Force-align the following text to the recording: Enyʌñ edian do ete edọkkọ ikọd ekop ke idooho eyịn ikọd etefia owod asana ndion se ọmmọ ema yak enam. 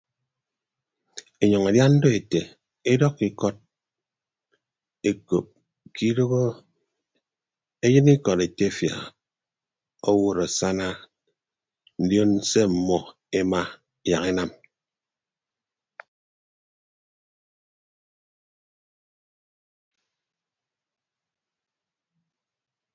Enyʌñ 1.43 1.63
edian 1.69 1.93
do 2.01 2.07
ete 2.19 2.41
edọkkọ 2.91 3.23
ikọd 3.29 3.57
ekop 5.09 5.47
ke 5.93 6.01
idooho 6.11 6.41
eyịn 7.85 8.07
ikọd 8.15 8.39
etefia 8.47 8.95
owod 10.09 10.37
asana 10.45 10.87
ndion 12.03 12.31
se 12.49 12.61
ọmmọ 12.69 12.97
ema 13.39 13.61
yak 14.07 14.23
enam. 14.31 14.51